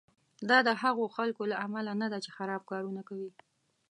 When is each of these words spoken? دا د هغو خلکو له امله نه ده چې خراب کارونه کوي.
دا 0.49 0.57
د 0.67 0.69
هغو 0.81 1.05
خلکو 1.15 1.43
له 1.51 1.55
امله 1.65 1.91
نه 2.01 2.07
ده 2.11 2.17
چې 2.25 2.29
خراب 2.37 2.61
کارونه 2.71 3.01
کوي. 3.09 3.31